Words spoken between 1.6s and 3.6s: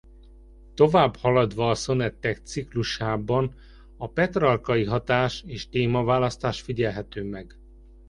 a szonettek ciklusában